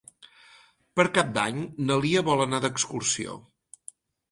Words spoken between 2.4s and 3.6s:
anar d'excursió.